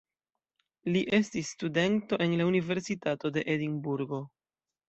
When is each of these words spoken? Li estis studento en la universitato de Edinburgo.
Li 0.95 1.03
estis 1.17 1.51
studento 1.57 2.19
en 2.27 2.35
la 2.41 2.49
universitato 2.53 3.33
de 3.37 3.47
Edinburgo. 3.57 4.23